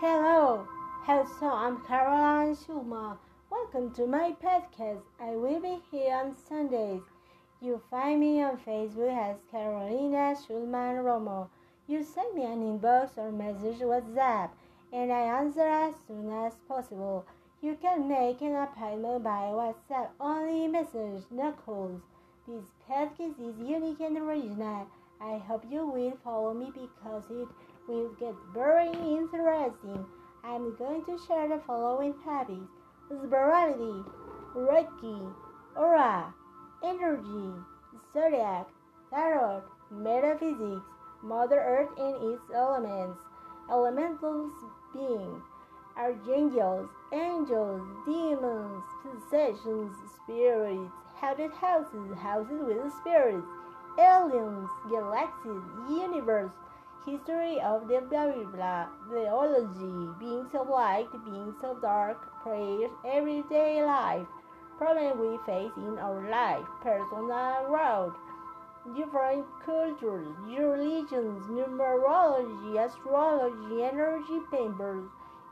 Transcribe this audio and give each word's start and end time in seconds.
Hello, 0.00 0.66
hello, 1.04 1.52
I'm 1.52 1.84
Caroline 1.84 2.56
Schulman. 2.56 3.18
Welcome 3.50 3.92
to 3.96 4.06
my 4.06 4.34
podcast. 4.42 5.02
I 5.20 5.36
will 5.36 5.60
be 5.60 5.76
here 5.90 6.14
on 6.14 6.34
Sundays. 6.48 7.02
You 7.60 7.82
find 7.90 8.18
me 8.18 8.42
on 8.42 8.56
Facebook 8.56 9.14
as 9.14 9.36
Carolina 9.50 10.34
Schulman 10.40 11.04
Romo. 11.04 11.50
You 11.86 12.02
send 12.02 12.34
me 12.34 12.44
an 12.44 12.62
inbox 12.62 13.18
or 13.18 13.30
message 13.30 13.80
WhatsApp, 13.80 14.48
and 14.90 15.12
I 15.12 15.38
answer 15.38 15.68
as 15.68 15.92
soon 16.08 16.32
as 16.32 16.54
possible. 16.66 17.26
You 17.60 17.76
can 17.82 18.08
make 18.08 18.40
an 18.40 18.56
appointment 18.56 19.22
by 19.22 19.52
WhatsApp 19.52 20.08
only 20.18 20.66
message, 20.66 21.24
no 21.30 21.52
calls. 21.52 22.00
This 22.48 22.64
podcast 22.88 23.38
is 23.38 23.58
unique 23.60 24.00
and 24.00 24.16
original. 24.16 24.86
I 25.20 25.36
hope 25.36 25.66
you 25.70 25.86
will 25.86 26.16
follow 26.24 26.54
me 26.54 26.72
because 26.72 27.24
it 27.30 27.48
will 27.90 28.10
get 28.20 28.34
very 28.54 28.92
interesting. 28.92 30.06
I'm 30.44 30.76
going 30.76 31.04
to 31.06 31.18
share 31.26 31.48
the 31.48 31.60
following 31.66 32.14
topics 32.24 32.70
spirituality, 33.06 34.04
Reiki, 34.54 35.34
aura, 35.76 36.32
energy, 36.84 37.50
zodiac, 38.14 38.68
tarot, 39.10 39.62
metaphysics, 39.90 40.86
Mother 41.22 41.58
Earth 41.58 41.90
and 41.98 42.32
its 42.32 42.42
elements, 42.54 43.18
elemental 43.68 44.50
beings, 44.94 45.42
archangels, 45.96 46.88
angels, 47.12 47.82
demons, 48.06 48.84
possessions, 49.02 49.92
spirits, 50.14 50.92
haunted 51.16 51.50
houses, 51.52 52.16
houses 52.16 52.62
with 52.64 52.92
spirits, 53.00 53.46
aliens, 53.98 54.68
galaxies, 54.88 55.66
universe, 55.90 56.52
history 57.06 57.60
of 57.60 57.88
the 57.88 58.00
theology, 58.10 60.08
beings 60.18 60.54
of 60.54 60.68
light, 60.68 61.08
beings 61.24 61.54
of 61.62 61.80
dark, 61.80 62.18
prayers, 62.42 62.90
everyday 63.06 63.82
life, 63.84 64.26
problems 64.78 65.16
we 65.18 65.38
face 65.46 65.72
in 65.76 65.98
our 65.98 66.28
life, 66.30 66.64
personal 66.82 67.66
growth, 67.68 68.14
different 68.96 69.44
cultures, 69.64 70.34
religions, 70.46 71.44
numerology, 71.48 72.84
astrology, 72.84 73.82
energy 73.84 74.40
papers, 74.50 75.04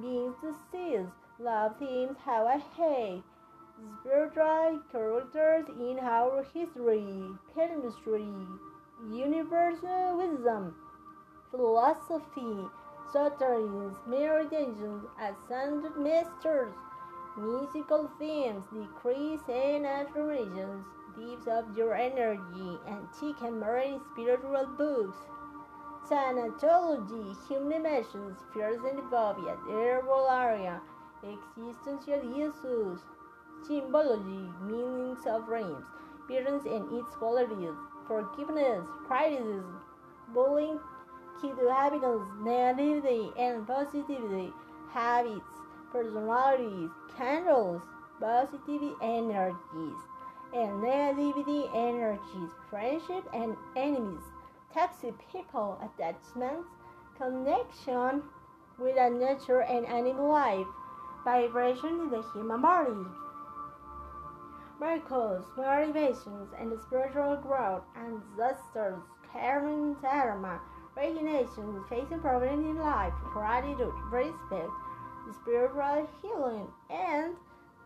beings 0.00 0.34
deceased, 0.40 1.12
love 1.38 1.72
themes, 1.78 2.16
how 2.24 2.46
I 2.46 2.58
hate, 2.76 3.22
spiritual 4.00 4.80
characters 4.92 5.66
in 5.78 5.98
our 6.00 6.44
history, 6.54 7.12
chemistry, 7.54 8.28
universal 9.10 10.18
wisdom, 10.18 10.74
philosophy, 11.50 12.68
stories, 13.10 13.94
meditations, 14.06 15.04
ascended 15.18 15.96
masters, 15.96 16.74
musical 17.36 18.10
themes, 18.18 18.64
decrees 18.72 19.40
and 19.48 19.86
affirmations, 19.86 20.84
deeps 21.16 21.46
of 21.46 21.76
your 21.76 21.94
energy, 21.94 22.78
antique 22.86 23.40
and 23.42 23.60
modern 23.60 24.00
spiritual 24.12 24.66
books, 24.78 25.16
sanatology, 26.08 27.36
human 27.48 27.84
emotions, 27.84 28.38
fears 28.52 28.80
and 28.84 29.00
phobias, 29.10 29.58
herbalaria, 29.68 30.80
existential 31.24 32.20
issues, 32.34 33.00
symbology, 33.66 34.48
meanings 34.62 35.26
of 35.26 35.46
dreams, 35.46 35.84
parents 36.28 36.64
and 36.66 36.90
its 36.92 37.14
qualities, 37.16 37.74
forgiveness, 38.06 38.86
criticism, 39.06 39.80
bullying, 40.32 40.78
key 41.40 41.50
to 41.50 41.72
habits, 41.72 42.04
negativity 42.42 43.32
and 43.38 43.66
positivity, 43.66 44.52
habits, 44.92 45.40
personalities, 45.92 46.90
candles, 47.16 47.82
positivity 48.20 48.92
energies, 49.02 50.00
and 50.54 50.82
negativity 50.82 51.68
energies, 51.74 52.50
friendship 52.68 53.24
and 53.32 53.56
enemies, 53.76 54.24
toxic 54.74 55.14
people, 55.32 55.80
attachments, 55.82 56.68
connection 57.16 58.22
with 58.78 58.96
the 58.96 59.08
nature 59.10 59.62
and 59.62 59.86
animal 59.86 60.28
life, 60.28 60.66
vibration 61.24 61.88
in 61.88 62.10
the 62.10 62.24
human 62.32 62.60
body 62.60 63.06
miracles, 64.80 65.44
motivations, 65.56 66.48
and 66.58 66.72
spiritual 66.86 67.36
growth, 67.36 67.82
ancestors, 67.94 69.02
karma, 69.30 69.94
dharma, 70.00 70.58
recognition, 71.00 71.82
facing 71.88 72.20
problems 72.20 72.64
in 72.64 72.76
life, 72.76 73.12
gratitude, 73.32 73.92
respect, 74.10 74.70
spiritual 75.40 76.08
healing, 76.20 76.66
and 76.90 77.34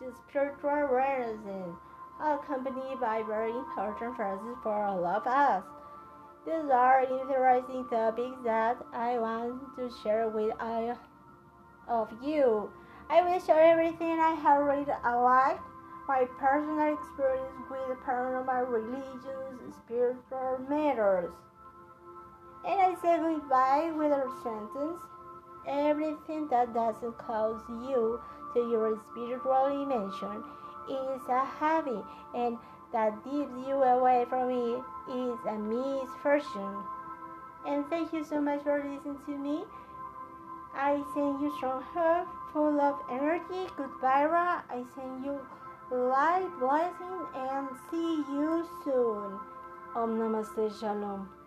the 0.00 0.12
spiritual 0.28 0.88
renaissance, 0.90 1.76
accompanied 2.20 3.00
by 3.00 3.22
very 3.26 3.50
important 3.50 4.16
phrases 4.16 4.56
for 4.62 4.72
all 4.72 5.04
of 5.04 5.26
us. 5.26 5.62
These 6.46 6.70
are 6.72 7.02
interesting 7.02 7.86
topics 7.88 8.36
that 8.44 8.76
I 8.92 9.18
want 9.18 9.60
to 9.76 9.90
share 10.02 10.28
with 10.28 10.52
all 10.58 10.98
of 11.88 12.08
you. 12.22 12.70
I 13.10 13.22
will 13.22 13.38
share 13.40 13.62
everything 13.62 14.18
I 14.18 14.34
have 14.42 14.62
read 14.62 14.88
alike 15.04 15.60
my 16.08 16.24
personal 16.38 16.94
experience 16.94 17.70
with 17.70 17.98
paranormal 18.04 18.68
religions, 18.68 19.76
spiritual 19.84 20.58
matters. 20.68 21.30
And 22.64 22.80
I 22.80 22.94
say 23.02 23.18
goodbye 23.18 23.90
with 23.96 24.12
a 24.12 24.28
sentence. 24.42 25.02
Everything 25.66 26.48
that 26.48 26.74
doesn't 26.74 27.18
close 27.18 27.60
you 27.68 28.20
to 28.54 28.60
your 28.60 29.00
spiritual 29.10 29.68
dimension 29.68 30.44
is 30.88 31.22
a 31.28 31.44
habit, 31.44 32.04
and 32.34 32.58
that 32.92 33.12
keeps 33.24 33.52
you 33.66 33.74
away 33.82 34.26
from 34.28 34.50
it 34.50 34.82
is 35.10 35.38
a 35.48 35.58
misfortune. 35.58 36.82
And 37.66 37.86
thank 37.88 38.12
you 38.12 38.24
so 38.24 38.40
much 38.40 38.62
for 38.62 38.78
listening 38.78 39.18
to 39.26 39.38
me. 39.38 39.64
I 40.74 41.02
send 41.14 41.40
you 41.40 41.52
strong 41.56 41.82
hope, 41.94 42.28
full 42.52 42.80
of 42.80 42.96
energy. 43.10 43.70
Goodbye, 43.76 44.24
Ra. 44.24 44.62
I 44.70 44.84
send 44.94 45.24
you 45.24 45.38
light 45.90 46.48
blessing 46.58 47.26
and 47.34 47.68
see 47.90 48.24
you 48.32 48.66
soon. 48.84 49.38
Om 49.94 50.18
Namaste 50.18 50.78
Shalom. 50.80 51.41